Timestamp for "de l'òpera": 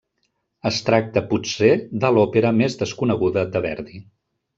2.05-2.53